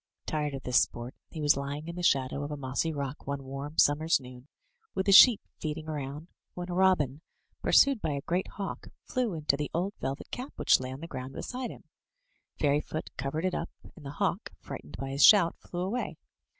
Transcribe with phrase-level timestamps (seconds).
[0.25, 3.43] Tired of this sport, he was lying in the shadow of a mossy rock one
[3.43, 4.47] warm summer's noon,
[4.95, 7.21] with the sheep feeding around, when a robin,
[7.61, 11.07] pursued by a great hawk, flew into the old velvet cap which lay on the
[11.07, 11.83] ground beside him.
[12.57, 16.17] Fairyfoot covered it up, and the hawk, frightened by his shout, flew away.